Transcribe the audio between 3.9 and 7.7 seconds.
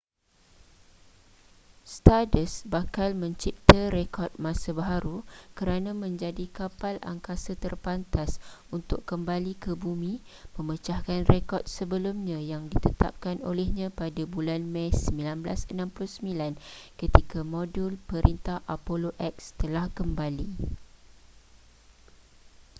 rekod masa baharu kerana menjadi kapal angkasa